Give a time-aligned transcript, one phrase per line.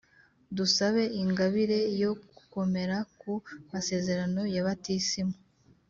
[0.57, 3.31] dusabe ingabire yo gukomera ku
[3.71, 5.35] masezerano ya batisimu.